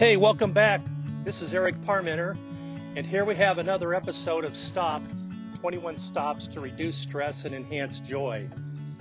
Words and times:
Hey, 0.00 0.16
welcome 0.16 0.52
back. 0.52 0.80
This 1.24 1.42
is 1.42 1.52
Eric 1.52 1.78
Parmenter, 1.82 2.34
and 2.96 3.04
here 3.04 3.26
we 3.26 3.34
have 3.34 3.58
another 3.58 3.92
episode 3.92 4.46
of 4.46 4.56
Stop 4.56 5.02
21 5.60 5.98
Stops 5.98 6.48
to 6.48 6.60
Reduce 6.60 6.96
Stress 6.96 7.44
and 7.44 7.54
Enhance 7.54 8.00
Joy. 8.00 8.48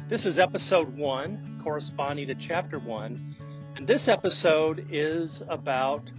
This 0.09 0.25
is 0.25 0.37
episode 0.37 0.97
one, 0.97 1.61
corresponding 1.63 2.27
to 2.27 2.35
chapter 2.35 2.79
one, 2.79 3.33
and 3.77 3.87
this 3.87 4.09
episode 4.09 4.87
is 4.91 5.41
about 5.47 6.11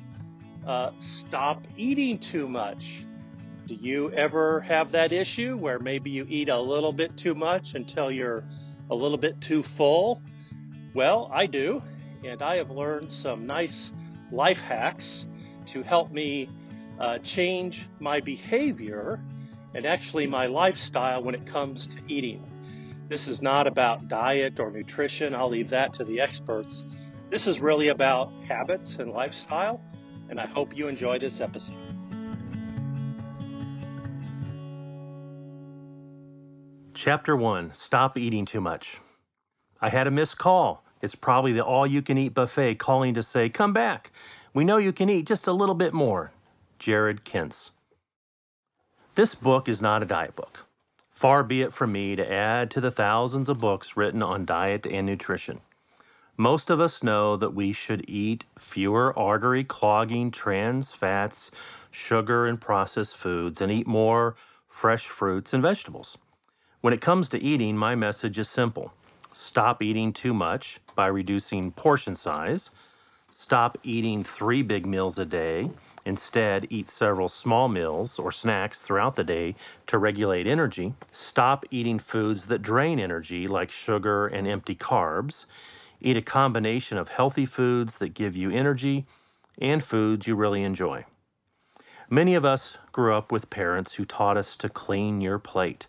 uh, 0.66 0.92
stop 0.98 1.62
eating 1.76 2.18
too 2.18 2.48
much. 2.48 3.04
Do 3.66 3.74
you 3.74 4.10
ever 4.12 4.60
have 4.62 4.92
that 4.92 5.12
issue 5.12 5.58
where 5.58 5.78
maybe 5.78 6.08
you 6.08 6.24
eat 6.26 6.48
a 6.48 6.58
little 6.58 6.94
bit 6.94 7.18
too 7.18 7.34
much 7.34 7.74
until 7.74 8.10
you're 8.10 8.44
a 8.88 8.94
little 8.94 9.18
bit 9.18 9.42
too 9.42 9.62
full? 9.62 10.22
Well, 10.94 11.30
I 11.30 11.44
do, 11.44 11.82
and 12.24 12.40
I 12.40 12.56
have 12.56 12.70
learned 12.70 13.12
some 13.12 13.46
nice 13.46 13.92
life 14.32 14.60
hacks 14.60 15.26
to 15.66 15.82
help 15.82 16.10
me 16.10 16.48
uh, 16.98 17.18
change 17.18 17.88
my 17.98 18.20
behavior 18.20 19.20
and 19.74 19.86
actually 19.86 20.26
my 20.26 20.46
lifestyle 20.46 21.22
when 21.22 21.34
it 21.34 21.46
comes 21.46 21.86
to 21.86 21.96
eating. 22.08 22.44
This 23.08 23.26
is 23.28 23.42
not 23.42 23.66
about 23.66 24.08
diet 24.08 24.60
or 24.60 24.70
nutrition, 24.70 25.34
I'll 25.34 25.48
leave 25.48 25.70
that 25.70 25.94
to 25.94 26.04
the 26.04 26.20
experts. 26.20 26.84
This 27.30 27.46
is 27.46 27.60
really 27.60 27.88
about 27.88 28.32
habits 28.46 28.96
and 28.96 29.12
lifestyle, 29.12 29.80
and 30.28 30.40
I 30.40 30.46
hope 30.46 30.76
you 30.76 30.88
enjoy 30.88 31.18
this 31.18 31.40
episode. 31.40 31.76
Chapter 36.94 37.34
1 37.34 37.72
Stop 37.74 38.18
Eating 38.18 38.44
Too 38.44 38.60
Much. 38.60 38.98
I 39.80 39.88
had 39.88 40.06
a 40.06 40.10
missed 40.10 40.36
call. 40.36 40.84
It's 41.02 41.14
probably 41.14 41.52
the 41.52 41.64
all 41.64 41.86
you 41.86 42.02
can 42.02 42.18
eat 42.18 42.34
buffet 42.34 42.76
calling 42.78 43.14
to 43.14 43.22
say, 43.22 43.48
Come 43.48 43.72
back. 43.72 44.10
We 44.52 44.64
know 44.64 44.76
you 44.76 44.92
can 44.92 45.08
eat 45.08 45.26
just 45.26 45.46
a 45.46 45.52
little 45.52 45.74
bit 45.74 45.94
more. 45.94 46.32
Jarod 46.78 47.20
Kintz. 47.20 47.70
This 49.14 49.34
book 49.34 49.68
is 49.68 49.80
not 49.80 50.02
a 50.02 50.06
diet 50.06 50.36
book. 50.36 50.66
Far 51.14 51.42
be 51.42 51.62
it 51.62 51.74
from 51.74 51.92
me 51.92 52.16
to 52.16 52.32
add 52.32 52.70
to 52.70 52.80
the 52.80 52.90
thousands 52.90 53.48
of 53.48 53.60
books 53.60 53.96
written 53.96 54.22
on 54.22 54.46
diet 54.46 54.86
and 54.86 55.06
nutrition. 55.06 55.60
Most 56.36 56.70
of 56.70 56.80
us 56.80 57.02
know 57.02 57.36
that 57.36 57.54
we 57.54 57.72
should 57.74 58.08
eat 58.08 58.44
fewer 58.58 59.16
artery 59.18 59.62
clogging 59.62 60.30
trans 60.30 60.90
fats, 60.90 61.50
sugar, 61.90 62.46
and 62.46 62.58
processed 62.58 63.14
foods, 63.14 63.60
and 63.60 63.70
eat 63.70 63.86
more 63.86 64.36
fresh 64.68 65.06
fruits 65.06 65.52
and 65.52 65.62
vegetables. 65.62 66.16
When 66.80 66.94
it 66.94 67.02
comes 67.02 67.28
to 67.28 67.38
eating, 67.38 67.76
my 67.76 67.94
message 67.94 68.38
is 68.38 68.48
simple 68.48 68.94
stop 69.40 69.82
eating 69.82 70.12
too 70.12 70.34
much 70.34 70.80
by 70.94 71.06
reducing 71.06 71.72
portion 71.72 72.14
size, 72.14 72.70
stop 73.36 73.78
eating 73.82 74.22
three 74.22 74.62
big 74.62 74.86
meals 74.86 75.18
a 75.18 75.24
day. 75.24 75.70
Instead, 76.04 76.66
eat 76.70 76.90
several 76.90 77.28
small 77.28 77.68
meals 77.68 78.18
or 78.18 78.32
snacks 78.32 78.78
throughout 78.78 79.16
the 79.16 79.24
day 79.24 79.54
to 79.86 79.98
regulate 79.98 80.46
energy. 80.46 80.94
Stop 81.12 81.64
eating 81.70 81.98
foods 81.98 82.46
that 82.46 82.62
drain 82.62 82.98
energy, 82.98 83.46
like 83.46 83.70
sugar 83.70 84.26
and 84.26 84.46
empty 84.46 84.74
carbs. 84.74 85.44
Eat 86.00 86.16
a 86.16 86.22
combination 86.22 86.96
of 86.96 87.08
healthy 87.08 87.46
foods 87.46 87.96
that 87.96 88.14
give 88.14 88.34
you 88.34 88.50
energy 88.50 89.06
and 89.60 89.84
foods 89.84 90.26
you 90.26 90.34
really 90.34 90.62
enjoy. 90.62 91.04
Many 92.08 92.34
of 92.34 92.44
us 92.44 92.76
grew 92.92 93.14
up 93.14 93.30
with 93.30 93.50
parents 93.50 93.92
who 93.92 94.04
taught 94.04 94.36
us 94.36 94.56
to 94.56 94.68
clean 94.68 95.20
your 95.20 95.38
plate. 95.38 95.86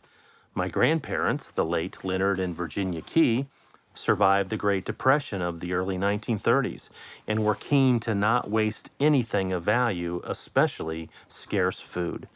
My 0.54 0.68
grandparents, 0.68 1.50
the 1.52 1.64
late 1.64 2.04
Leonard 2.04 2.40
and 2.40 2.54
Virginia 2.56 3.02
Key, 3.02 3.46
survived 3.96 4.50
the 4.50 4.58
Great 4.58 4.86
Depression 4.86 5.42
of 5.42 5.60
the 5.60 5.74
early 5.74 5.98
1930s 5.98 6.90
and 7.28 7.44
were 7.44 7.56
keen 7.56 8.00
to 8.02 8.14
not 8.14 8.50
waste 8.50 8.90
anything 9.00 9.52
of 9.52 9.64
value, 9.64 10.22
especially 10.26 11.10
scarce 11.28 11.80
food. 11.80 12.28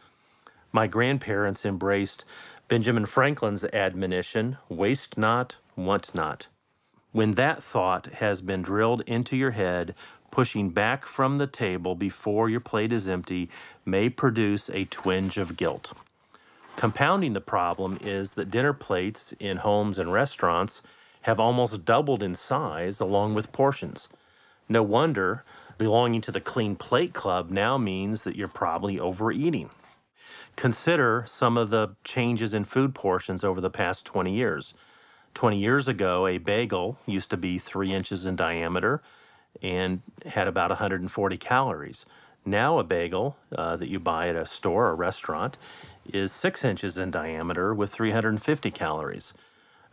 My 0.71 0.87
grandparents 0.87 1.65
embraced 1.65 2.23
Benjamin 2.67 3.05
Franklin's 3.05 3.63
admonition 3.65 4.57
waste 4.69 5.17
not, 5.17 5.55
want 5.75 6.13
not. 6.15 6.47
When 7.11 7.35
that 7.35 7.63
thought 7.63 8.07
has 8.15 8.41
been 8.41 8.61
drilled 8.61 9.01
into 9.01 9.35
your 9.35 9.51
head, 9.51 9.93
pushing 10.31 10.69
back 10.69 11.05
from 11.05 11.37
the 11.37 11.47
table 11.47 11.95
before 11.95 12.49
your 12.49 12.59
plate 12.59 12.91
is 12.91 13.07
empty 13.07 13.49
may 13.85 14.09
produce 14.09 14.69
a 14.69 14.85
twinge 14.85 15.37
of 15.37 15.55
guilt. 15.55 15.93
Compounding 16.75 17.33
the 17.33 17.41
problem 17.41 17.97
is 18.01 18.31
that 18.31 18.51
dinner 18.51 18.73
plates 18.73 19.33
in 19.39 19.57
homes 19.57 19.97
and 19.97 20.11
restaurants 20.11 20.81
have 21.21 21.39
almost 21.39 21.85
doubled 21.85 22.21
in 22.21 22.35
size 22.35 22.99
along 22.99 23.33
with 23.33 23.51
portions. 23.51 24.07
No 24.67 24.83
wonder 24.83 25.43
belonging 25.77 26.21
to 26.21 26.31
the 26.31 26.41
Clean 26.41 26.75
Plate 26.75 27.13
Club 27.13 27.49
now 27.49 27.77
means 27.77 28.21
that 28.21 28.35
you're 28.35 28.47
probably 28.47 28.99
overeating. 28.99 29.69
Consider 30.55 31.25
some 31.27 31.57
of 31.57 31.69
the 31.69 31.95
changes 32.03 32.53
in 32.53 32.65
food 32.65 32.93
portions 32.93 33.43
over 33.43 33.59
the 33.59 33.69
past 33.69 34.05
20 34.05 34.33
years. 34.33 34.73
20 35.33 35.57
years 35.57 35.87
ago, 35.87 36.27
a 36.27 36.37
bagel 36.37 36.97
used 37.05 37.29
to 37.29 37.37
be 37.37 37.59
three 37.59 37.93
inches 37.93 38.25
in 38.25 38.35
diameter 38.35 39.01
and 39.61 40.01
had 40.25 40.47
about 40.47 40.69
140 40.69 41.37
calories. 41.37 42.05
Now, 42.45 42.79
a 42.79 42.83
bagel 42.83 43.37
uh, 43.55 43.75
that 43.77 43.89
you 43.89 43.99
buy 43.99 44.29
at 44.29 44.35
a 44.35 44.45
store 44.45 44.87
or 44.87 44.95
restaurant 44.95 45.57
is 46.13 46.31
six 46.31 46.63
inches 46.63 46.97
in 46.97 47.11
diameter 47.11 47.73
with 47.73 47.91
350 47.91 48.71
calories. 48.71 49.33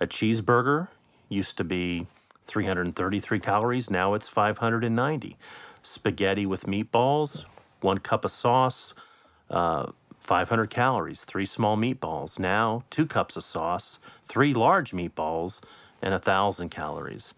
A 0.01 0.07
cheeseburger 0.07 0.89
used 1.29 1.57
to 1.57 1.65
be 1.65 2.07
333 2.47 3.41
calories, 3.41 3.91
now 3.91 4.15
it's 4.15 4.29
590. 4.29 5.37
Spaghetti 5.83 6.47
with 6.47 6.65
meatballs, 6.65 7.45
one 7.81 7.99
cup 7.99 8.25
of 8.25 8.33
sauce, 8.33 8.95
uh, 9.51 9.93
500 10.21 10.71
calories, 10.71 11.21
three 11.21 11.47
small 11.47 11.77
meatballs. 11.77 12.39
Now, 12.39 12.85
two 12.91 13.07
cups 13.07 13.37
of 13.37 13.45
sauce, 13.45 13.99
three 14.29 14.55
large 14.55 14.93
meatballs, 14.93 15.61
and 16.01 16.15
a 16.15 16.19
thousand 16.19 16.71
calories. 16.71 17.35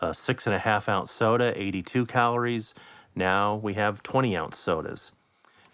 A 0.00 0.14
six 0.14 0.46
and 0.46 0.54
a 0.54 0.58
half 0.58 0.88
ounce 0.88 1.10
soda, 1.10 1.52
82 1.56 2.06
calories. 2.06 2.74
Now 3.14 3.54
we 3.54 3.74
have 3.74 4.02
20 4.02 4.36
ounce 4.36 4.58
sodas. 4.58 5.12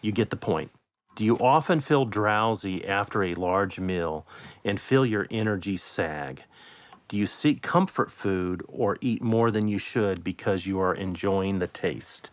You 0.00 0.12
get 0.12 0.30
the 0.30 0.36
point. 0.36 0.70
Do 1.14 1.24
you 1.24 1.36
often 1.38 1.82
feel 1.82 2.06
drowsy 2.06 2.86
after 2.86 3.22
a 3.22 3.34
large 3.34 3.78
meal 3.78 4.26
and 4.64 4.80
feel 4.80 5.04
your 5.04 5.26
energy 5.30 5.76
sag? 5.76 6.44
Do 7.08 7.18
you 7.18 7.26
seek 7.26 7.60
comfort 7.60 8.10
food 8.10 8.64
or 8.66 8.96
eat 9.02 9.20
more 9.20 9.50
than 9.50 9.68
you 9.68 9.76
should 9.76 10.24
because 10.24 10.64
you 10.64 10.80
are 10.80 10.94
enjoying 10.94 11.58
the 11.58 11.66
taste? 11.66 12.30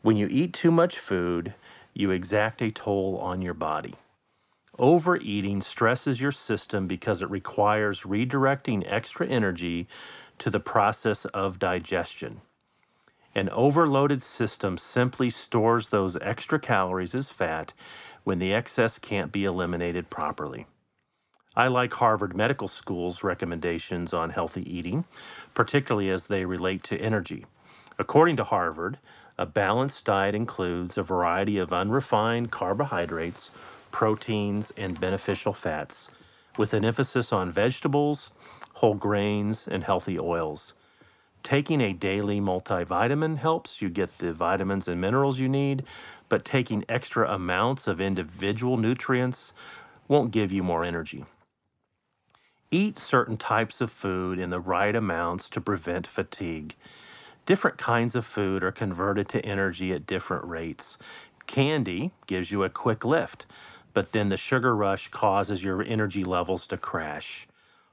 When 0.00 0.16
you 0.16 0.28
eat 0.28 0.54
too 0.54 0.70
much 0.70 0.98
food, 0.98 1.54
you 1.92 2.10
exact 2.10 2.62
a 2.62 2.70
toll 2.70 3.18
on 3.18 3.42
your 3.42 3.52
body. 3.52 3.96
Overeating 4.78 5.60
stresses 5.60 6.22
your 6.22 6.32
system 6.32 6.86
because 6.86 7.20
it 7.20 7.28
requires 7.28 8.00
redirecting 8.00 8.82
extra 8.90 9.26
energy 9.26 9.86
to 10.38 10.48
the 10.48 10.60
process 10.60 11.26
of 11.26 11.58
digestion. 11.58 12.40
An 13.34 13.48
overloaded 13.50 14.22
system 14.22 14.76
simply 14.76 15.30
stores 15.30 15.88
those 15.88 16.16
extra 16.20 16.58
calories 16.58 17.14
as 17.14 17.28
fat 17.28 17.72
when 18.24 18.38
the 18.38 18.52
excess 18.52 18.98
can't 18.98 19.30
be 19.30 19.44
eliminated 19.44 20.10
properly. 20.10 20.66
I 21.56 21.68
like 21.68 21.94
Harvard 21.94 22.36
Medical 22.36 22.68
School's 22.68 23.22
recommendations 23.22 24.12
on 24.12 24.30
healthy 24.30 24.62
eating, 24.68 25.04
particularly 25.54 26.10
as 26.10 26.26
they 26.26 26.44
relate 26.44 26.82
to 26.84 27.00
energy. 27.00 27.46
According 27.98 28.36
to 28.36 28.44
Harvard, 28.44 28.98
a 29.38 29.46
balanced 29.46 30.04
diet 30.04 30.34
includes 30.34 30.98
a 30.98 31.02
variety 31.02 31.58
of 31.58 31.72
unrefined 31.72 32.50
carbohydrates, 32.50 33.50
proteins, 33.90 34.72
and 34.76 35.00
beneficial 35.00 35.52
fats, 35.52 36.08
with 36.58 36.72
an 36.72 36.84
emphasis 36.84 37.32
on 37.32 37.52
vegetables, 37.52 38.30
whole 38.74 38.94
grains, 38.94 39.66
and 39.68 39.84
healthy 39.84 40.18
oils. 40.18 40.72
Taking 41.42 41.80
a 41.80 41.92
daily 41.92 42.40
multivitamin 42.40 43.38
helps 43.38 43.80
you 43.80 43.88
get 43.88 44.18
the 44.18 44.32
vitamins 44.32 44.86
and 44.86 45.00
minerals 45.00 45.38
you 45.38 45.48
need, 45.48 45.84
but 46.28 46.44
taking 46.44 46.84
extra 46.88 47.32
amounts 47.32 47.86
of 47.86 48.00
individual 48.00 48.76
nutrients 48.76 49.52
won't 50.06 50.30
give 50.30 50.52
you 50.52 50.62
more 50.62 50.84
energy. 50.84 51.24
Eat 52.70 52.98
certain 52.98 53.36
types 53.36 53.80
of 53.80 53.90
food 53.90 54.38
in 54.38 54.50
the 54.50 54.60
right 54.60 54.94
amounts 54.94 55.48
to 55.48 55.60
prevent 55.60 56.06
fatigue. 56.06 56.76
Different 57.46 57.78
kinds 57.78 58.14
of 58.14 58.24
food 58.24 58.62
are 58.62 58.70
converted 58.70 59.28
to 59.30 59.44
energy 59.44 59.92
at 59.92 60.06
different 60.06 60.44
rates. 60.44 60.96
Candy 61.48 62.12
gives 62.28 62.52
you 62.52 62.62
a 62.62 62.70
quick 62.70 63.04
lift, 63.04 63.46
but 63.92 64.12
then 64.12 64.28
the 64.28 64.36
sugar 64.36 64.76
rush 64.76 65.10
causes 65.10 65.64
your 65.64 65.82
energy 65.82 66.22
levels 66.22 66.64
to 66.66 66.76
crash. 66.76 67.48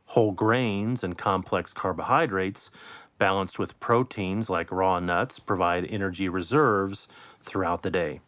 Whole 0.06 0.32
grains 0.32 1.04
and 1.04 1.18
complex 1.18 1.74
carbohydrates 1.74 2.70
balanced 3.18 3.60
with 3.60 3.80
proteins 3.80 4.50
like 4.50 4.72
raw 4.72 5.00
nuts, 5.00 5.40
provide 5.40 5.86
energy 5.86 6.30
reserves 6.30 7.08
throughout 7.44 7.84
the 7.84 7.92
day. 7.92 8.22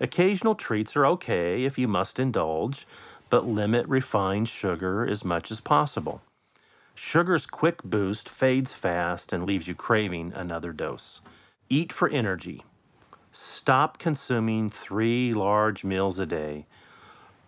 Occasional 0.00 0.54
treats 0.54 0.96
are 0.96 1.06
okay 1.06 1.64
if 1.64 1.78
you 1.78 1.88
must 1.88 2.18
indulge, 2.18 2.86
but 3.30 3.46
limit 3.46 3.86
refined 3.88 4.48
sugar 4.48 5.06
as 5.06 5.24
much 5.24 5.50
as 5.50 5.60
possible. 5.60 6.22
Sugar's 6.94 7.46
quick 7.46 7.82
boost 7.82 8.28
fades 8.28 8.72
fast 8.72 9.32
and 9.32 9.44
leaves 9.44 9.68
you 9.68 9.74
craving 9.74 10.32
another 10.34 10.72
dose. 10.72 11.20
Eat 11.68 11.92
for 11.92 12.08
energy, 12.08 12.62
Stop 13.32 13.98
consuming 13.98 14.70
three 14.70 15.32
large 15.34 15.84
meals 15.84 16.18
a 16.18 16.26
day. 16.26 16.66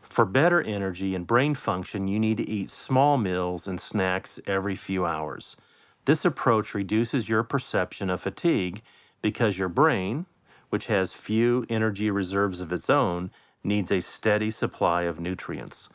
For 0.03 0.25
better 0.25 0.63
energy 0.63 1.15
and 1.15 1.27
brain 1.27 1.55
function, 1.55 2.07
you 2.07 2.19
need 2.19 2.37
to 2.37 2.49
eat 2.49 2.71
small 2.71 3.17
meals 3.17 3.67
and 3.67 3.81
snacks 3.81 4.39
every 4.47 4.77
few 4.77 5.07
hours. 5.07 5.57
This 6.05 6.25
approach 6.25 6.75
reduces 6.75 7.29
your 7.29 7.43
perception 7.43 8.11
of 8.11 8.23
fatigue 8.23 8.83
because 9.23 9.59
your 9.59 9.69
brain, 9.69 10.27
which 10.71 10.87
has 10.87 11.13
few 11.13 11.67
energy 11.69 12.11
reserves 12.11 12.61
of 12.61 12.73
its 12.73 12.89
own, 12.89 13.31
needs 13.63 13.91
a 13.93 14.01
steady 14.01 14.51
supply 14.51 15.03
of 15.03 15.21
nutrients. 15.21 15.89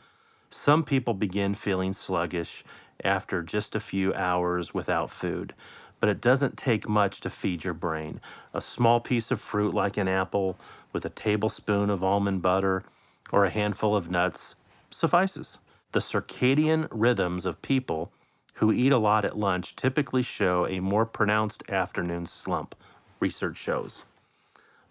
Some 0.50 0.84
people 0.84 1.14
begin 1.14 1.54
feeling 1.54 1.92
sluggish 1.92 2.64
after 3.02 3.42
just 3.42 3.74
a 3.74 3.80
few 3.80 4.14
hours 4.14 4.72
without 4.72 5.10
food, 5.10 5.54
but 6.00 6.08
it 6.08 6.20
doesn't 6.20 6.56
take 6.56 6.88
much 6.88 7.20
to 7.20 7.30
feed 7.30 7.64
your 7.64 7.74
brain. 7.74 8.20
A 8.54 8.60
small 8.60 9.00
piece 9.00 9.30
of 9.30 9.40
fruit 9.40 9.74
like 9.74 9.96
an 9.96 10.08
apple 10.08 10.56
with 10.92 11.04
a 11.04 11.10
tablespoon 11.10 11.90
of 11.90 12.04
almond 12.04 12.42
butter 12.42 12.84
or 13.32 13.44
a 13.44 13.50
handful 13.50 13.96
of 13.96 14.10
nuts 14.10 14.54
suffices. 14.90 15.58
The 15.92 16.00
circadian 16.00 16.88
rhythms 16.90 17.44
of 17.44 17.60
people 17.60 18.12
who 18.56 18.72
eat 18.72 18.92
a 18.92 18.98
lot 18.98 19.24
at 19.24 19.38
lunch 19.38 19.76
typically 19.76 20.22
show 20.22 20.66
a 20.66 20.80
more 20.80 21.04
pronounced 21.04 21.62
afternoon 21.68 22.26
slump, 22.26 22.74
research 23.20 23.56
shows. 23.56 24.04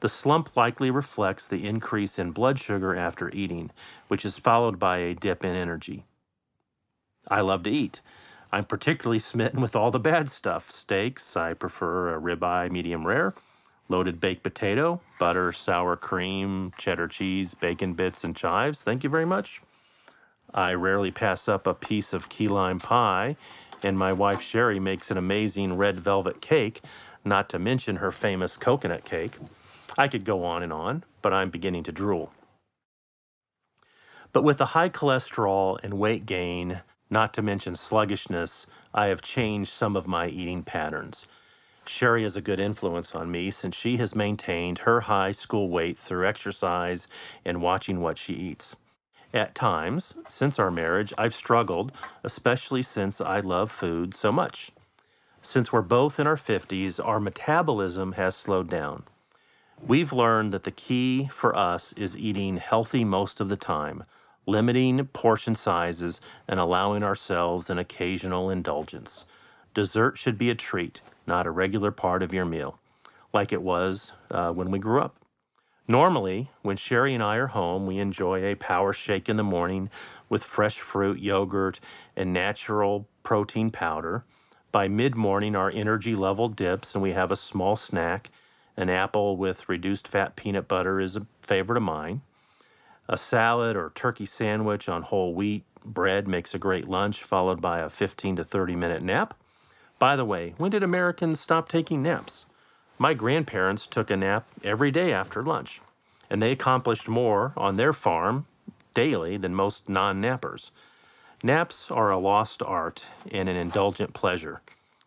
The 0.02 0.10
slump 0.10 0.56
likely 0.56 0.92
reflects 0.92 1.48
the 1.48 1.66
increase 1.66 2.20
in 2.20 2.32
blood 2.32 2.60
sugar 2.60 2.96
after 2.96 3.30
eating, 3.32 3.72
which 4.08 4.24
is 4.24 4.38
followed 4.38 4.78
by 4.78 4.98
a 4.98 5.16
dip 5.16 5.44
in 5.44 5.56
energy. 5.56 6.06
I 7.28 7.42
love 7.42 7.64
to 7.64 7.72
eat. 7.72 8.02
I'm 8.52 8.66
particularly 8.66 9.20
smitten 9.20 9.62
with 9.62 9.76
all 9.76 9.90
the 9.90 10.00
bad 10.00 10.30
stuff. 10.30 10.70
Steaks, 10.70 11.36
I 11.36 11.54
prefer 11.54 12.16
a 12.16 12.22
ribeye 12.22 12.70
medium 12.70 13.08
rare, 13.08 13.34
loaded 13.90 14.22
baked 14.22 14.44
potato, 14.44 15.02
butter, 15.20 15.52
sour 15.52 15.96
cream, 15.96 16.72
cheddar 16.78 17.08
cheese, 17.08 17.56
bacon 17.56 17.94
bits, 17.94 18.24
and 18.24 18.36
chives. 18.36 18.80
Thank 18.80 19.04
you 19.04 19.10
very 19.10 19.26
much. 19.26 19.62
I 20.56 20.72
rarely 20.72 21.12
pass 21.12 21.50
up 21.50 21.68
a 21.68 21.74
piece 21.74 22.14
of 22.14 22.30
key 22.30 22.48
lime 22.48 22.80
pie, 22.80 23.36
and 23.84 24.00
my 24.00 24.14
wife 24.14 24.42
Sherry 24.42 24.80
makes 24.80 25.12
an 25.12 25.18
amazing 25.18 25.76
red 25.76 26.00
velvet 26.00 26.42
cake, 26.42 26.82
not 27.26 27.50
to 27.50 27.60
mention 27.60 27.98
her 27.98 28.12
famous 28.12 28.56
coconut 28.56 29.04
cake. 29.04 29.38
I 29.98 30.08
could 30.08 30.24
go 30.24 30.46
on 30.46 30.64
and 30.64 30.72
on, 30.72 31.04
but 31.22 31.34
I'm 31.34 31.50
beginning 31.50 31.84
to 31.84 31.92
drool. 31.92 32.32
But 34.32 34.46
with 34.46 34.58
the 34.58 34.68
high 34.68 34.90
cholesterol 34.90 35.78
and 35.84 35.96
weight 35.96 36.26
gain, 36.26 36.82
not 37.10 37.34
to 37.34 37.42
mention 37.42 37.76
sluggishness, 37.76 38.66
I 38.94 39.08
have 39.08 39.22
changed 39.22 39.74
some 39.74 39.98
of 39.98 40.08
my 40.08 40.30
eating 40.30 40.64
patterns. 40.64 41.26
Sherry 41.86 42.24
is 42.24 42.38
a 42.38 42.42
good 42.42 42.62
influence 42.62 43.14
on 43.14 43.30
me 43.30 43.52
since 43.52 43.76
she 43.76 43.98
has 43.98 44.16
maintained 44.16 44.80
her 44.80 45.02
high 45.02 45.34
school 45.34 45.70
weight 45.70 46.00
through 46.00 46.28
exercise 46.28 47.08
and 47.44 47.62
watching 47.62 48.00
what 48.00 48.18
she 48.18 48.34
eats. 48.34 48.78
At 49.36 49.54
times, 49.54 50.14
since 50.30 50.58
our 50.60 50.72
marriage, 50.72 51.12
I've 51.18 51.36
struggled, 51.36 51.92
especially 52.24 52.82
since 52.82 53.20
I 53.20 53.42
love 53.42 53.70
food 53.70 54.16
so 54.16 54.32
much. 54.32 54.72
Since 55.42 55.74
we're 55.74 55.82
both 55.82 56.22
in 56.22 56.26
our 56.26 56.38
50s, 56.38 57.06
our 57.06 57.20
metabolism 57.20 58.14
has 58.14 58.34
slowed 58.34 58.70
down. 58.70 59.04
We've 59.86 60.14
learned 60.14 60.54
that 60.54 60.64
the 60.64 60.72
key 60.72 61.30
for 61.34 61.54
us 61.54 61.94
is 61.98 62.16
eating 62.16 62.56
healthy 62.56 63.04
most 63.04 63.42
of 63.42 63.50
the 63.50 63.58
time, 63.58 64.06
limiting 64.46 65.06
portion 65.08 65.54
sizes, 65.54 66.22
and 66.48 66.58
allowing 66.58 67.04
ourselves 67.04 67.70
an 67.70 67.78
occasional 67.78 68.50
indulgence. 68.50 69.26
Dessert 69.74 70.18
should 70.18 70.38
be 70.38 70.50
a 70.50 70.56
treat, 70.56 71.02
not 71.28 71.46
a 71.46 71.52
regular 71.52 71.92
part 71.92 72.24
of 72.24 72.34
your 72.34 72.46
meal, 72.46 72.80
like 73.34 73.52
it 73.52 73.62
was 73.62 74.12
uh, 74.32 74.54
when 74.54 74.72
we 74.72 74.80
grew 74.80 75.02
up. 75.02 75.25
Normally, 75.88 76.50
when 76.64 76.78
Sherry 76.78 77.14
and 77.14 77.22
I 77.22 77.36
are 77.36 77.48
home, 77.48 77.86
we 77.86 78.00
enjoy 78.00 78.44
a 78.44 78.56
power 78.56 78.92
shake 78.92 79.30
in 79.30 79.38
the 79.38 79.44
morning 79.44 79.90
with 80.30 80.44
fresh 80.44 80.80
fruit, 80.80 81.20
yogurt, 81.20 81.80
and 82.16 82.34
natural 82.34 83.08
protein 83.24 83.70
powder. 83.70 84.24
By 84.72 84.88
mid 84.88 85.16
morning, 85.16 85.56
our 85.56 85.70
energy 85.70 86.16
level 86.16 86.50
dips 86.50 86.96
and 86.96 87.04
we 87.04 87.14
have 87.14 87.32
a 87.32 87.36
small 87.36 87.76
snack. 87.76 88.32
An 88.76 88.90
apple 88.90 89.38
with 89.38 89.70
reduced 89.70 90.08
fat 90.08 90.36
peanut 90.36 90.68
butter 90.68 91.00
is 91.00 91.16
a 91.16 91.28
favorite 91.42 91.78
of 91.78 91.84
mine. 91.84 92.22
A 93.08 93.18
salad 93.18 93.76
or 93.76 93.92
turkey 93.94 94.26
sandwich 94.26 94.90
on 94.90 95.04
whole 95.04 95.36
wheat 95.36 95.64
bread 95.86 96.28
makes 96.28 96.56
a 96.56 96.60
great 96.60 96.90
lunch, 96.90 97.24
followed 97.24 97.62
by 97.62 97.80
a 97.80 97.90
15 97.90 98.38
to 98.38 98.44
30 98.44 98.76
minute 98.76 99.04
nap. 99.04 99.36
By 100.00 100.16
the 100.16 100.26
way, 100.26 100.56
when 100.58 100.72
did 100.72 100.84
Americans 100.84 101.40
stop 101.40 101.70
taking 101.70 102.02
naps? 102.02 102.46
My 102.98 103.14
grandparents 103.14 103.88
took 103.88 104.10
a 104.10 104.16
nap 104.16 104.46
every 104.64 104.90
day 104.90 105.12
after 105.12 105.44
lunch, 105.44 105.82
and 106.30 106.42
they 106.42 106.52
accomplished 106.52 107.10
more 107.10 107.52
on 107.58 107.76
their 107.76 107.92
farm 107.92 108.46
daily 108.94 109.36
than 109.36 109.54
most 109.54 109.90
non 109.90 110.22
nappers. 110.22 110.72
Naps 111.44 111.92
are 111.92 112.10
a 112.10 112.18
lost 112.18 112.62
art 112.62 113.04
and 113.32 113.50
an 113.50 113.58
indulgent 113.58 114.14
pleasure, 114.14 114.62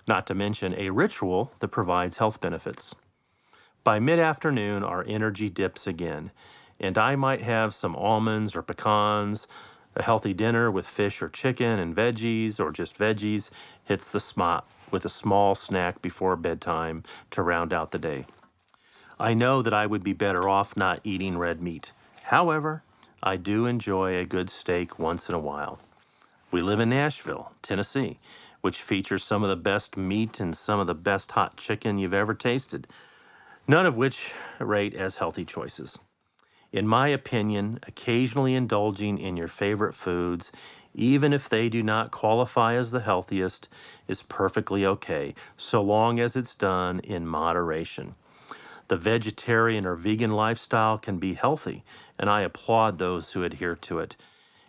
not 0.07 0.27
to 0.27 0.35
mention 0.35 0.75
a 0.75 0.91
ritual 0.91 1.51
that 1.61 1.69
provides 1.69 2.19
health 2.19 2.41
benefits. 2.41 2.95
By 3.85 3.99
mid 3.99 4.19
afternoon, 4.19 4.85
our 4.85 5.03
energy 5.09 5.49
dips 5.49 5.87
again, 5.87 6.31
and 6.79 6.99
I 6.99 7.17
might 7.17 7.41
have 7.41 7.75
some 7.75 7.97
almonds 7.97 8.55
or 8.55 8.63
pecans. 8.63 9.47
A 9.97 10.03
healthy 10.03 10.35
dinner 10.35 10.71
with 10.71 10.87
fish 10.87 11.21
or 11.23 11.29
chicken 11.29 11.81
and 11.81 11.97
veggies, 11.97 12.61
or 12.61 12.71
just 12.71 12.97
veggies, 12.99 13.49
hits 13.89 14.11
the 14.11 14.21
spot 14.21 14.69
with 14.91 15.07
a 15.07 15.09
small 15.09 15.55
snack 15.55 16.03
before 16.03 16.37
bedtime 16.37 17.03
to 17.31 17.43
round 17.43 17.73
out 17.73 17.91
the 17.91 17.99
day. 17.99 18.27
I 19.19 19.33
know 19.33 19.63
that 19.63 19.73
I 19.73 19.87
would 19.87 20.05
be 20.05 20.13
better 20.13 20.47
off 20.47 20.77
not 20.77 21.01
eating 21.05 21.39
red 21.39 21.63
meat. 21.63 21.93
However, 22.25 22.83
I 23.23 23.37
do 23.37 23.65
enjoy 23.65 24.15
a 24.15 24.27
good 24.27 24.51
steak 24.51 24.99
once 24.99 25.31
in 25.31 25.35
a 25.35 25.41
while. 25.41 25.79
We 26.51 26.61
live 26.61 26.81
in 26.81 26.91
Nashville, 26.91 27.53
Tennessee, 27.63 28.19
which 28.61 28.83
features 28.83 29.25
some 29.25 29.43
of 29.43 29.49
the 29.49 29.57
best 29.57 29.97
meat 29.97 30.39
and 30.39 30.57
some 30.57 30.81
of 30.81 30.87
the 30.87 30.95
best 30.95 31.33
hot 31.33 31.57
chicken 31.57 31.99
you've 31.99 32.13
ever 32.13 32.35
tasted, 32.35 32.87
none 33.67 33.87
of 33.87 33.97
which 33.97 34.19
rate 34.61 34.95
as 34.95 35.17
healthy 35.17 35.47
choices. 35.47 35.97
In 36.71 36.87
my 36.87 37.09
opinion, 37.09 37.81
occasionally 37.87 38.55
indulging 38.55 39.19
in 39.19 39.39
your 39.39 39.49
favorite 39.49 39.95
foods 39.95 40.53
even 40.95 41.33
if 41.33 41.49
they 41.49 41.69
do 41.69 41.83
not 41.83 42.11
qualify 42.11 42.75
as 42.75 42.91
the 42.91 43.01
healthiest, 43.01 43.69
is 44.07 44.23
perfectly 44.23 44.85
okay, 44.85 45.35
so 45.57 45.83
long 45.83 46.19
as 46.19 46.37
it's 46.37 46.55
done 46.55 47.01
in 47.01 47.27
moderation. 47.27 48.15
The 48.89 48.97
vegetarian 48.97 49.85
or 49.85 49.95
vegan 49.95 50.31
lifestyle 50.31 50.97
can 50.99 51.19
be 51.19 51.35
healthy, 51.35 51.85
and 52.19 52.31
I 52.31 52.41
applaud 52.41 52.99
those 52.99 53.33
who 53.33 53.45
adhere 53.45 53.77
to 53.77 53.99
it. 53.99 54.17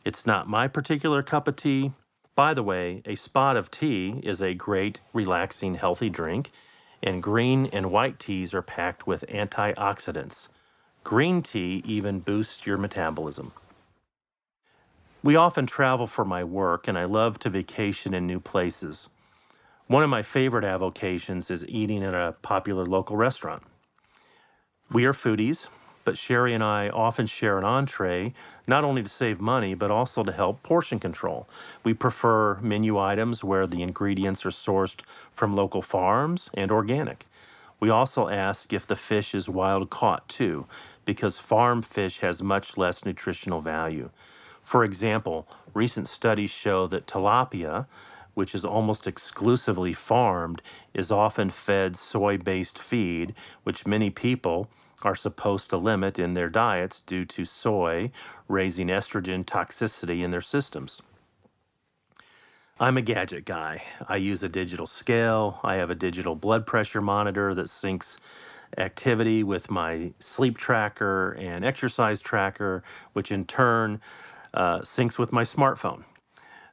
It's 0.03 0.25
not 0.25 0.49
my 0.49 0.67
particular 0.67 1.23
cup 1.23 1.47
of 1.47 1.55
tea. 1.55 1.93
By 2.35 2.53
the 2.53 2.63
way, 2.63 3.01
a 3.05 3.15
spot 3.15 3.57
of 3.57 3.71
tea 3.71 4.19
is 4.23 4.41
a 4.41 4.53
great, 4.53 4.99
relaxing, 5.13 5.75
healthy 5.75 6.09
drink, 6.09 6.51
and 7.01 7.23
green 7.23 7.65
and 7.67 7.91
white 7.91 8.19
teas 8.19 8.53
are 8.53 8.61
packed 8.61 9.07
with 9.07 9.25
antioxidants. 9.29 10.47
Green 11.03 11.41
tea 11.41 11.81
even 11.85 12.19
boosts 12.19 12.65
your 12.65 12.77
metabolism. 12.77 13.53
We 15.21 15.35
often 15.35 15.65
travel 15.67 16.07
for 16.07 16.23
my 16.23 16.45
work, 16.45 16.87
and 16.87 16.97
I 16.97 17.03
love 17.03 17.39
to 17.39 17.49
vacation 17.49 18.13
in 18.13 18.25
new 18.25 18.39
places. 18.39 19.09
One 19.87 20.01
of 20.01 20.09
my 20.09 20.23
favorite 20.23 20.63
avocations 20.63 21.51
is 21.51 21.65
eating 21.67 22.05
at 22.05 22.13
a 22.13 22.35
popular 22.41 22.85
local 22.85 23.17
restaurant. 23.17 23.63
We 24.89 25.03
are 25.03 25.13
foodies, 25.13 25.65
but 26.05 26.17
Sherry 26.17 26.53
and 26.53 26.63
I 26.63 26.87
often 26.87 27.27
share 27.27 27.57
an 27.57 27.65
entree, 27.65 28.33
not 28.65 28.85
only 28.85 29.03
to 29.03 29.09
save 29.09 29.41
money, 29.41 29.73
but 29.73 29.91
also 29.91 30.23
to 30.23 30.31
help 30.31 30.63
portion 30.63 30.99
control. 30.99 31.49
We 31.83 31.93
prefer 31.93 32.55
menu 32.61 32.97
items 32.97 33.43
where 33.43 33.67
the 33.67 33.81
ingredients 33.81 34.45
are 34.45 34.51
sourced 34.51 35.01
from 35.35 35.53
local 35.53 35.81
farms 35.81 36.49
and 36.53 36.71
organic. 36.71 37.25
We 37.81 37.89
also 37.89 38.29
ask 38.29 38.71
if 38.71 38.87
the 38.87 38.95
fish 38.95 39.35
is 39.35 39.49
wild 39.49 39.89
caught 39.89 40.29
too, 40.29 40.65
because 41.03 41.39
farm 41.39 41.81
fish 41.81 42.19
has 42.19 42.41
much 42.41 42.77
less 42.77 43.03
nutritional 43.03 43.59
value. 43.59 44.11
For 44.69 44.83
example, 44.83 45.47
recent 45.73 46.07
studies 46.07 46.51
show 46.51 46.85
that 46.89 47.07
tilapia, 47.07 47.87
which 48.35 48.53
is 48.53 48.63
almost 48.63 49.07
exclusively 49.07 49.95
farmed, 49.95 50.61
is 50.93 51.09
often 51.09 51.49
fed 51.49 51.97
soy 51.97 52.37
based 52.37 52.77
feed, 52.77 53.33
which 53.63 53.87
many 53.87 54.11
people 54.11 54.69
are 55.01 55.15
supposed 55.15 55.71
to 55.71 55.77
limit 55.77 56.19
in 56.19 56.35
their 56.35 56.49
diets 56.49 57.01
due 57.07 57.25
to 57.25 57.45
soy 57.45 58.11
raising 58.47 58.89
estrogen 58.89 59.43
toxicity 59.43 60.23
in 60.23 60.29
their 60.29 60.39
systems. 60.39 61.01
I'm 62.79 62.95
a 62.95 63.01
gadget 63.01 63.45
guy. 63.45 63.81
I 64.07 64.17
use 64.17 64.43
a 64.43 64.49
digital 64.49 64.85
scale. 64.85 65.59
I 65.63 65.77
have 65.77 65.89
a 65.89 65.95
digital 65.95 66.35
blood 66.35 66.67
pressure 66.67 67.01
monitor 67.01 67.55
that 67.55 67.69
syncs 67.69 68.17
activity 68.77 69.41
with 69.41 69.71
my 69.71 70.13
sleep 70.19 70.59
tracker 70.59 71.31
and 71.31 71.65
exercise 71.65 72.21
tracker, 72.21 72.83
which 73.13 73.31
in 73.31 73.45
turn 73.45 73.99
uh, 74.53 74.79
syncs 74.79 75.17
with 75.17 75.31
my 75.31 75.43
smartphone. 75.43 76.03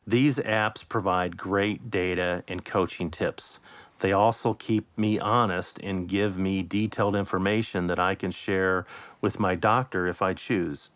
These 0.06 0.36
apps 0.36 0.88
provide 0.88 1.36
great 1.36 1.90
data 1.90 2.44
and 2.46 2.64
coaching 2.64 3.10
tips. 3.10 3.58
They 4.00 4.12
also 4.12 4.54
keep 4.54 4.86
me 4.96 5.18
honest 5.18 5.78
and 5.82 6.08
give 6.08 6.36
me 6.36 6.62
detailed 6.62 7.16
information 7.16 7.86
that 7.88 7.98
I 7.98 8.14
can 8.14 8.30
share 8.30 8.86
with 9.20 9.40
my 9.40 9.54
doctor 9.54 10.06
if 10.06 10.22
I 10.22 10.34
choose. 10.34 10.90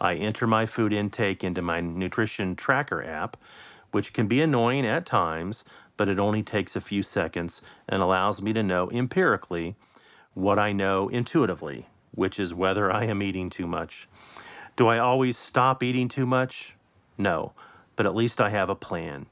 I 0.00 0.14
enter 0.14 0.46
my 0.46 0.66
food 0.66 0.92
intake 0.92 1.42
into 1.42 1.62
my 1.62 1.80
nutrition 1.80 2.56
tracker 2.56 3.02
app, 3.04 3.36
which 3.90 4.12
can 4.12 4.26
be 4.26 4.40
annoying 4.40 4.86
at 4.86 5.06
times, 5.06 5.64
but 5.96 6.08
it 6.08 6.18
only 6.18 6.42
takes 6.42 6.76
a 6.76 6.80
few 6.80 7.02
seconds 7.02 7.60
and 7.88 8.02
allows 8.02 8.40
me 8.40 8.52
to 8.52 8.62
know 8.62 8.90
empirically 8.90 9.74
what 10.34 10.58
I 10.58 10.72
know 10.72 11.08
intuitively, 11.08 11.88
which 12.12 12.38
is 12.38 12.54
whether 12.54 12.92
I 12.92 13.04
am 13.06 13.22
eating 13.22 13.50
too 13.50 13.66
much. 13.66 14.08
Do 14.76 14.88
I 14.88 14.98
always 14.98 15.38
stop 15.38 15.82
eating 15.82 16.06
too 16.06 16.26
much? 16.26 16.74
No, 17.16 17.52
but 17.96 18.04
at 18.04 18.14
least 18.14 18.42
I 18.42 18.50
have 18.50 18.68
a 18.68 18.74
plan. 18.74 19.24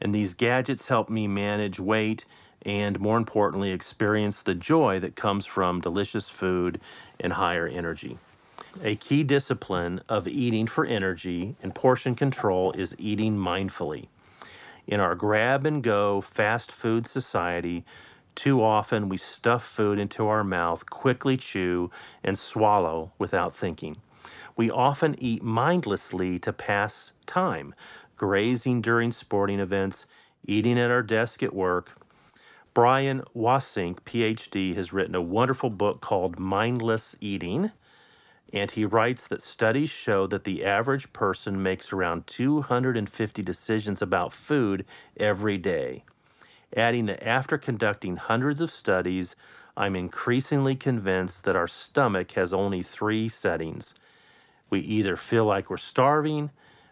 And 0.00 0.14
these 0.14 0.32
gadgets 0.32 0.86
help 0.86 1.10
me 1.10 1.26
manage 1.26 1.80
weight 1.80 2.24
and, 2.64 3.00
more 3.00 3.16
importantly, 3.16 3.72
experience 3.72 4.40
the 4.40 4.54
joy 4.54 5.00
that 5.00 5.16
comes 5.16 5.44
from 5.44 5.80
delicious 5.80 6.28
food 6.28 6.80
and 7.18 7.32
higher 7.32 7.66
energy. 7.66 8.18
A 8.80 8.94
key 8.94 9.24
discipline 9.24 10.00
of 10.08 10.28
eating 10.28 10.68
for 10.68 10.86
energy 10.86 11.56
and 11.60 11.74
portion 11.74 12.14
control 12.14 12.70
is 12.72 12.94
eating 12.96 13.36
mindfully. 13.36 14.06
In 14.86 15.00
our 15.00 15.16
grab 15.16 15.66
and 15.66 15.82
go 15.82 16.20
fast 16.20 16.70
food 16.70 17.08
society, 17.08 17.84
too 18.36 18.62
often 18.62 19.08
we 19.08 19.16
stuff 19.16 19.64
food 19.64 19.98
into 19.98 20.26
our 20.28 20.44
mouth, 20.44 20.88
quickly 20.88 21.36
chew, 21.36 21.90
and 22.22 22.38
swallow 22.38 23.10
without 23.18 23.56
thinking. 23.56 23.96
We 24.56 24.70
often 24.70 25.16
eat 25.22 25.42
mindlessly 25.42 26.38
to 26.40 26.52
pass 26.52 27.12
time, 27.26 27.74
grazing 28.16 28.82
during 28.82 29.12
sporting 29.12 29.60
events, 29.60 30.06
eating 30.46 30.78
at 30.78 30.90
our 30.90 31.02
desk 31.02 31.42
at 31.42 31.54
work. 31.54 31.90
Brian 32.74 33.22
Wansink, 33.36 34.00
PhD, 34.00 34.74
has 34.76 34.92
written 34.92 35.14
a 35.14 35.22
wonderful 35.22 35.70
book 35.70 36.00
called 36.00 36.38
Mindless 36.38 37.14
Eating 37.20 37.70
and 38.52 38.70
he 38.72 38.84
writes 38.84 39.26
that 39.26 39.42
studies 39.42 39.90
show 39.90 40.26
that 40.26 40.44
the 40.44 40.64
average 40.64 41.12
person 41.12 41.62
makes 41.62 41.92
around 41.92 42.26
250 42.26 43.42
decisions 43.42 44.02
about 44.02 44.32
food 44.32 44.84
every 45.16 45.56
day. 45.56 46.04
Adding 46.76 47.06
that 47.06 47.26
after 47.26 47.56
conducting 47.56 48.16
hundreds 48.16 48.60
of 48.60 48.72
studies, 48.72 49.34
I'm 49.76 49.96
increasingly 49.96 50.76
convinced 50.76 51.44
that 51.44 51.56
our 51.56 51.68
stomach 51.68 52.32
has 52.32 52.52
only 52.52 52.82
three 52.82 53.28
settings. 53.28 53.94
We 54.72 54.80
either 54.80 55.18
feel 55.18 55.44
like 55.44 55.68
we're 55.68 55.76
starving, 55.76 56.48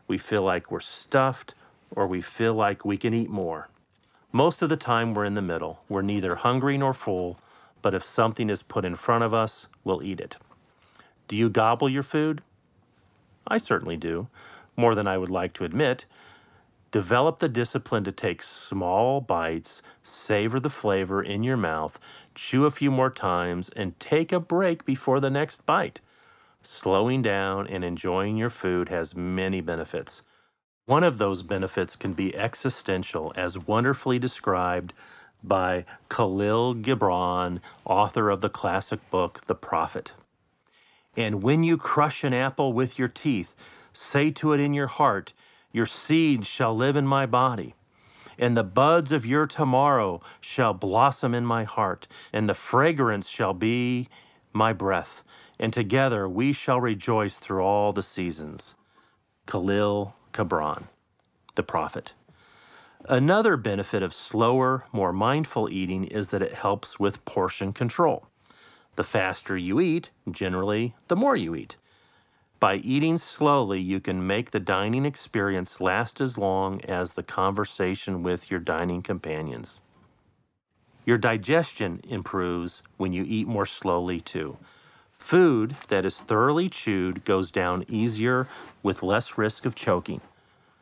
we 0.07 0.19
feel 0.19 0.43
like 0.43 0.71
we're 0.71 0.81
stuffed, 0.81 1.55
or 1.91 2.07
we 2.07 2.21
feel 2.21 2.53
like 2.53 2.85
we 2.85 2.99
can 2.99 3.15
eat 3.15 3.31
more. 3.31 3.71
Most 4.33 4.61
of 4.61 4.69
the 4.69 4.77
time, 4.77 5.15
we're 5.15 5.25
in 5.25 5.33
the 5.33 5.41
middle. 5.41 5.81
We're 5.89 6.03
neither 6.03 6.35
hungry 6.35 6.77
nor 6.77 6.93
full, 6.93 7.39
but 7.81 7.95
if 7.95 8.05
something 8.05 8.51
is 8.51 8.63
put 8.63 8.85
in 8.85 8.97
front 8.97 9.25
of 9.25 9.33
us, 9.33 9.67
we'll 9.83 10.03
eat 10.03 10.21
it. 10.21 10.37
Do 11.27 11.37
you 11.37 11.49
gobble 11.49 11.89
your 11.89 12.03
food? 12.03 12.43
I 13.49 13.57
certainly 13.57 13.97
do, 13.97 14.29
more 14.77 14.95
than 14.95 15.09
I 15.09 15.17
would 15.17 15.31
like 15.31 15.55
to 15.55 15.65
admit. 15.65 16.05
Develop 16.93 17.39
the 17.39 17.49
discipline 17.49 18.05
to 18.05 18.13
take 18.13 18.43
small 18.43 19.23
bites, 19.23 19.81
savor 20.03 20.61
the 20.61 20.69
flavor 20.69 21.23
in 21.23 21.43
your 21.43 21.57
mouth, 21.57 21.99
chew 22.35 22.67
a 22.67 22.71
few 22.71 22.91
more 22.91 23.09
times, 23.09 23.71
and 23.75 23.99
take 23.99 24.33
a 24.33 24.39
break 24.39 24.85
before 24.85 25.19
the 25.19 25.31
next 25.31 25.65
bite. 25.65 26.01
Slowing 26.63 27.23
down 27.23 27.67
and 27.67 27.83
enjoying 27.83 28.37
your 28.37 28.51
food 28.51 28.89
has 28.89 29.15
many 29.17 29.61
benefits. 29.61 30.23
One 30.87 31.05
of 31.05 31.19
those 31.19 31.43
benefits 31.43 31.97
can 31.97 32.13
be 32.13 32.37
existential, 32.37 33.33
as 33.37 33.57
wonderfully 33.57 34.19
described 34.19 34.93
by 35.43 35.85
Kahlil 36.11 36.83
Gibran, 36.83 37.61
author 37.85 38.29
of 38.29 38.41
the 38.41 38.51
classic 38.51 39.09
book, 39.11 39.41
The 39.47 39.55
Prophet. 39.55 40.13
And 41.17 41.43
when 41.43 41.65
you 41.65 41.77
crush 41.77 42.25
an 42.25 42.35
apple 42.35 42.73
with 42.73 42.99
your 42.99 43.09
teeth, 43.09 43.55
say 43.93 44.31
to 44.33 44.53
it 44.53 44.61
in 44.61 44.75
your 44.75 44.87
heart, 44.87 45.33
Your 45.73 45.87
seed 45.87 46.47
shall 46.47 46.77
live 46.77 46.97
in 46.97 47.07
my 47.07 47.25
body. 47.25 47.75
And 48.39 48.57
the 48.57 48.65
buds 48.65 49.13
of 49.13 49.27
your 49.27 49.47
tomorrow 49.47 50.21
shall 50.41 50.73
blossom 50.73 51.35
in 51.35 51.45
my 51.45 51.65
heart, 51.65 52.07
and 52.33 52.49
the 52.49 52.55
fragrance 52.55 53.29
shall 53.29 53.55
be 53.55 54.09
my 54.53 54.73
breath. 54.73 55.23
And 55.61 55.75
together 55.75 56.27
we 56.27 56.55
shall 56.55 56.81
rejoice 56.81 57.35
through 57.35 57.63
all 57.63 57.93
the 57.93 58.03
seasons. 58.03 58.75
Kahlil 59.47 60.15
Gibran, 60.33 60.85
the 61.55 61.63
prophet. 61.63 62.13
Another 63.07 63.59
benefit 63.59 64.03
of 64.03 64.15
slower, 64.15 64.87
more 64.91 65.13
mindful 65.13 65.69
eating 65.69 66.05
is 66.05 66.29
that 66.29 66.41
it 66.41 66.55
helps 66.55 66.99
with 66.99 67.25
portion 67.27 67.75
control. 67.75 68.27
The 68.97 69.05
faster 69.05 69.57
you 69.57 69.81
eat, 69.81 70.09
generally, 70.31 70.95
the 71.09 71.17
more 71.17 71.37
you 71.37 71.55
eat. 71.55 71.77
By 72.59 72.77
eating 72.77 73.19
slowly, 73.19 73.81
you 73.81 74.01
can 74.01 74.27
make 74.27 74.51
the 74.51 74.61
dining 74.61 75.05
experience 75.05 75.81
last 75.81 76.23
as 76.23 76.39
long 76.39 76.81
as 76.83 77.13
the 77.13 77.23
conversation 77.23 78.23
with 78.23 78.51
your 78.51 78.61
dining 78.61 79.03
companions. 79.03 79.81
Your 81.05 81.19
digestion 81.19 82.01
improves 82.09 82.83
when 82.97 83.13
you 83.13 83.25
eat 83.25 83.47
more 83.47 83.67
slowly, 83.67 84.21
too. 84.21 84.57
Food 85.21 85.77
that 85.89 86.05
is 86.05 86.17
thoroughly 86.17 86.69
chewed 86.69 87.25
goes 87.25 87.53
down 87.53 87.85
easier 87.89 88.49
with 88.83 89.03
less 89.03 89.39
risk 89.39 89.65
of 89.65 89.77
choking. 89.77 90.21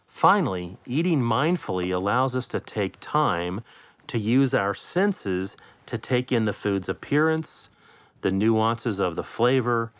Finally, 0.08 0.78
eating 0.86 1.20
mindfully 1.20 1.94
allows 1.94 2.34
us 2.34 2.46
to 2.46 2.58
take 2.58 2.96
time 3.00 3.60
to 4.06 4.18
use 4.18 4.54
our 4.54 4.74
senses 4.74 5.54
to 5.86 5.98
take 5.98 6.32
in 6.32 6.46
the 6.46 6.52
food's 6.52 6.88
appearance, 6.88 7.68
the 8.22 8.30
nuances 8.30 8.98
of 8.98 9.16
the 9.16 9.22
flavor, 9.22 9.92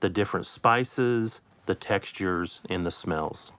the 0.00 0.08
different 0.08 0.46
spices, 0.46 1.40
the 1.66 1.74
textures, 1.74 2.60
and 2.70 2.86
the 2.86 2.90
smells. 2.90 3.50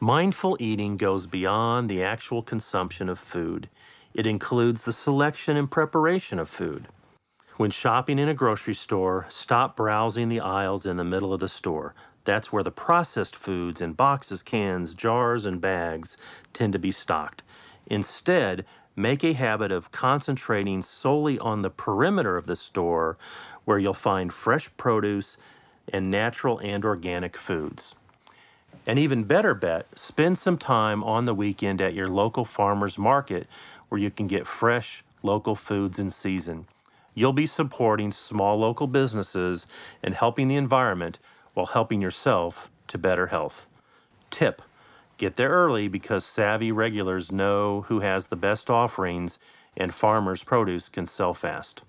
Mindful 0.00 0.56
eating 0.60 0.96
goes 0.96 1.26
beyond 1.26 1.88
the 1.88 2.02
actual 2.02 2.42
consumption 2.42 3.08
of 3.08 3.18
food. 3.18 3.68
It 4.14 4.26
includes 4.26 4.82
the 4.82 4.92
selection 4.92 5.56
and 5.56 5.70
preparation 5.70 6.38
of 6.38 6.48
food. 6.48 6.88
When 7.56 7.70
shopping 7.70 8.18
in 8.18 8.28
a 8.28 8.34
grocery 8.34 8.74
store, 8.74 9.26
stop 9.28 9.76
browsing 9.76 10.28
the 10.28 10.40
aisles 10.40 10.84
in 10.84 10.96
the 10.96 11.04
middle 11.04 11.32
of 11.32 11.38
the 11.38 11.48
store. 11.48 11.94
That's 12.24 12.52
where 12.52 12.64
the 12.64 12.72
processed 12.72 13.36
foods 13.36 13.80
in 13.80 13.92
boxes, 13.92 14.42
cans, 14.42 14.92
jars, 14.92 15.44
and 15.44 15.60
bags 15.60 16.16
tend 16.52 16.72
to 16.72 16.80
be 16.80 16.90
stocked. 16.90 17.42
Instead, 17.86 18.64
make 18.96 19.22
a 19.22 19.34
habit 19.34 19.70
of 19.70 19.92
concentrating 19.92 20.82
solely 20.82 21.38
on 21.38 21.62
the 21.62 21.70
perimeter 21.70 22.36
of 22.36 22.46
the 22.46 22.56
store 22.56 23.16
where 23.64 23.78
you'll 23.78 23.94
find 23.94 24.32
fresh 24.32 24.68
produce 24.76 25.36
and 25.92 26.10
natural 26.10 26.58
and 26.58 26.84
organic 26.84 27.36
foods. 27.36 27.94
An 28.84 28.98
even 28.98 29.22
better 29.22 29.54
bet, 29.54 29.86
spend 29.94 30.38
some 30.38 30.58
time 30.58 31.04
on 31.04 31.24
the 31.24 31.34
weekend 31.34 31.80
at 31.80 31.94
your 31.94 32.08
local 32.08 32.44
farmer's 32.44 32.98
market 32.98 33.46
where 33.90 34.00
you 34.00 34.10
can 34.10 34.26
get 34.26 34.44
fresh 34.44 35.04
local 35.22 35.54
foods 35.54 36.00
in 36.00 36.10
season. 36.10 36.66
You'll 37.14 37.32
be 37.32 37.46
supporting 37.46 38.12
small 38.12 38.58
local 38.58 38.86
businesses 38.86 39.66
and 40.02 40.14
helping 40.14 40.48
the 40.48 40.56
environment 40.56 41.18
while 41.54 41.66
helping 41.66 42.00
yourself 42.00 42.70
to 42.88 42.98
better 42.98 43.28
health. 43.28 43.66
Tip 44.30 44.62
Get 45.16 45.36
there 45.36 45.50
early 45.50 45.86
because 45.86 46.24
savvy 46.24 46.72
regulars 46.72 47.30
know 47.30 47.82
who 47.82 48.00
has 48.00 48.26
the 48.26 48.36
best 48.36 48.68
offerings 48.68 49.38
and 49.76 49.94
farmers' 49.94 50.42
produce 50.42 50.88
can 50.88 51.06
sell 51.06 51.34
fast. 51.34 51.82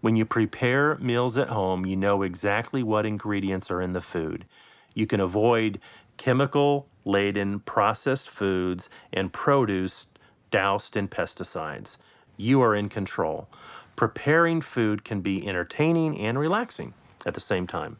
When 0.00 0.16
you 0.16 0.24
prepare 0.24 0.96
meals 0.96 1.36
at 1.36 1.48
home, 1.48 1.84
you 1.84 1.96
know 1.96 2.22
exactly 2.22 2.82
what 2.82 3.04
ingredients 3.04 3.70
are 3.70 3.82
in 3.82 3.92
the 3.92 4.00
food. 4.00 4.46
You 4.94 5.06
can 5.06 5.20
avoid 5.20 5.80
chemical 6.16 6.88
laden 7.04 7.60
processed 7.60 8.28
foods 8.30 8.88
and 9.12 9.32
produce 9.32 10.06
doused 10.50 10.96
in 10.96 11.08
pesticides. 11.08 11.96
You 12.36 12.62
are 12.62 12.74
in 12.74 12.88
control. 12.88 13.48
Preparing 13.96 14.60
food 14.60 15.04
can 15.04 15.20
be 15.20 15.46
entertaining 15.46 16.18
and 16.18 16.38
relaxing 16.38 16.94
at 17.26 17.34
the 17.34 17.40
same 17.40 17.66
time. 17.66 17.98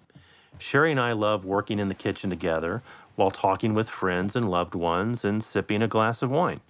Sherry 0.59 0.91
and 0.91 1.01
I 1.01 1.13
love 1.13 1.45
working 1.45 1.79
in 1.79 1.89
the 1.89 1.95
kitchen 1.95 2.31
together 2.31 2.83
while 3.17 3.31
talking 3.31 3.75
with 3.75 3.89
friends 3.89 4.35
and 4.35 4.51
loved 4.51 4.75
ones 4.75 5.25
and 5.25 5.45
sipping 5.45 5.83
a 5.83 5.89
glass 5.89 6.23
of 6.23 6.31
wine. 6.31 6.61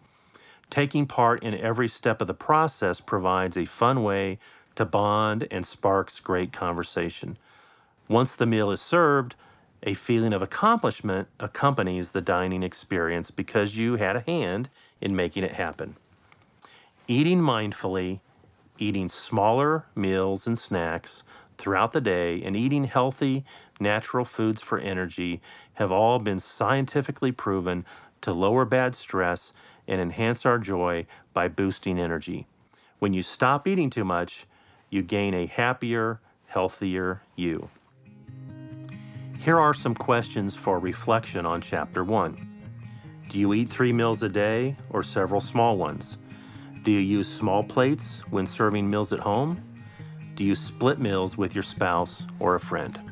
Taking 0.70 1.06
part 1.06 1.42
in 1.42 1.54
every 1.54 1.88
step 1.88 2.20
of 2.20 2.26
the 2.26 2.34
process 2.34 3.00
provides 3.00 3.56
a 3.56 3.66
fun 3.66 4.02
way 4.02 4.38
to 4.74 4.84
bond 4.84 5.46
and 5.50 5.66
sparks 5.66 6.18
great 6.18 6.52
conversation. 6.52 7.36
Once 8.08 8.34
the 8.34 8.46
meal 8.46 8.70
is 8.70 8.80
served, 8.80 9.34
a 9.82 9.94
feeling 9.94 10.32
of 10.32 10.42
accomplishment 10.42 11.28
accompanies 11.38 12.10
the 12.10 12.20
dining 12.20 12.62
experience 12.62 13.30
because 13.30 13.76
you 13.76 13.96
had 13.96 14.16
a 14.16 14.20
hand 14.20 14.68
in 15.00 15.14
making 15.14 15.44
it 15.44 15.54
happen. 15.54 15.96
Eating 17.08 17.40
mindfully, 17.40 18.20
eating 18.82 19.08
smaller 19.08 19.86
meals 19.94 20.46
and 20.46 20.58
snacks 20.58 21.22
throughout 21.56 21.92
the 21.92 22.00
day, 22.00 22.42
and 22.42 22.56
eating 22.56 22.84
healthy, 22.84 23.44
natural 23.78 24.24
foods 24.24 24.60
for 24.60 24.78
energy 24.80 25.40
have 25.74 25.92
all 25.92 26.18
been 26.18 26.40
scientifically 26.40 27.30
proven 27.30 27.84
to 28.20 28.32
lower 28.32 28.64
bad 28.64 28.96
stress 28.96 29.52
and 29.86 30.00
enhance 30.00 30.44
our 30.44 30.58
joy 30.58 31.06
by 31.32 31.46
boosting 31.46 31.98
energy. 31.98 32.46
When 32.98 33.12
you 33.12 33.22
stop 33.22 33.68
eating 33.68 33.90
too 33.90 34.04
much, 34.04 34.46
you 34.90 35.02
gain 35.02 35.34
a 35.34 35.46
happier, 35.46 36.20
healthier 36.46 37.22
you. 37.36 37.70
Here 39.38 39.58
are 39.58 39.74
some 39.74 39.94
questions 39.94 40.54
for 40.54 40.78
reflection 40.78 41.46
on 41.46 41.62
Chapter 41.62 42.04
1. 42.04 42.48
Do 43.28 43.38
you 43.38 43.54
eat 43.54 43.70
three 43.70 43.92
meals 43.92 44.22
a 44.22 44.28
day 44.28 44.76
or 44.90 45.02
several 45.02 45.40
small 45.40 45.76
ones? 45.76 46.16
Do 46.82 46.90
you 46.90 46.98
use 46.98 47.28
small 47.28 47.62
plates 47.62 48.22
when 48.30 48.44
serving 48.44 48.90
meals 48.90 49.12
at 49.12 49.20
home? 49.20 49.62
Do 50.34 50.42
you 50.42 50.56
split 50.56 50.98
meals 50.98 51.36
with 51.36 51.54
your 51.54 51.62
spouse 51.62 52.24
or 52.40 52.56
a 52.56 52.60
friend? 52.60 53.11